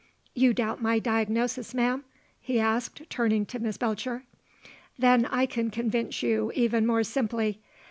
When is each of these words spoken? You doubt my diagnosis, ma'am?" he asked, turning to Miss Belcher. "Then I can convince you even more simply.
You 0.33 0.51
doubt 0.55 0.81
my 0.81 0.97
diagnosis, 0.97 1.75
ma'am?" 1.75 2.03
he 2.39 2.59
asked, 2.59 3.03
turning 3.07 3.45
to 3.45 3.59
Miss 3.59 3.77
Belcher. 3.77 4.23
"Then 4.97 5.27
I 5.27 5.45
can 5.45 5.69
convince 5.69 6.23
you 6.23 6.51
even 6.55 6.87
more 6.87 7.03
simply. 7.03 7.59